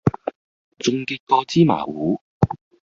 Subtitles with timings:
[0.79, 2.19] 重杰過芝麻糊